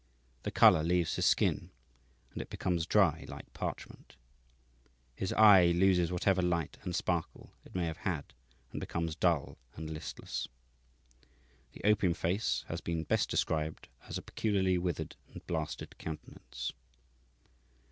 [0.41, 1.69] The colour leaves his skin,
[2.33, 4.15] and it becomes dry, like parchment.
[5.13, 8.33] His eye loses whatever light and sparkle it may have had,
[8.71, 10.47] and becomes dull and listless.
[11.73, 16.73] The opium face has been best described as a "peculiarly withered and blasted countenance."